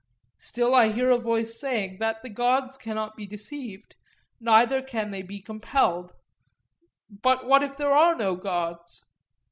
Still 0.39 0.73
I 0.73 0.91
hear 0.91 1.11
a 1.11 1.19
voice 1.19 1.59
saying 1.59 1.99
that 1.99 2.23
the 2.23 2.29
gods 2.29 2.75
cannot 2.75 3.15
be 3.15 3.27
deceived, 3.27 3.95
neither 4.39 4.81
can 4.81 5.11
they 5.11 5.21
be 5.21 5.39
compelled. 5.39 6.15
But 7.07 7.45
what 7.45 7.61
if 7.61 7.77
there 7.77 7.93
are 7.93 8.15
no 8.15 8.35
gods? 8.35 9.05